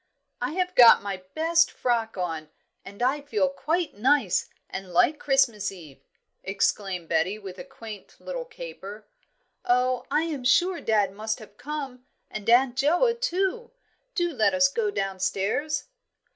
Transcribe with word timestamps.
"I 0.41 0.53
have 0.53 0.73
got 0.73 1.03
my 1.03 1.17
best 1.35 1.69
frock 1.69 2.17
on, 2.17 2.49
and 2.83 3.03
I 3.03 3.21
feel 3.21 3.49
quite 3.49 3.93
nice, 3.93 4.49
and 4.67 4.91
like 4.91 5.19
Christmas 5.19 5.71
Eve," 5.71 6.01
exclaimed 6.43 7.07
Betty, 7.07 7.37
with 7.37 7.59
a 7.59 7.63
quaint 7.63 8.19
little 8.19 8.45
caper. 8.45 9.05
"Oh, 9.63 10.07
I 10.09 10.23
am 10.23 10.43
sure 10.43 10.81
dad 10.81 11.11
must 11.13 11.37
have 11.37 11.55
come, 11.55 12.03
and 12.31 12.49
Aunt 12.49 12.77
Joa, 12.77 13.13
too. 13.21 13.69
Do 14.15 14.31
let 14.33 14.55
us 14.55 14.69
go 14.69 14.89
downstairs." 14.89 15.83